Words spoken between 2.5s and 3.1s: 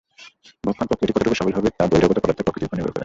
উপর নির্ভর করে।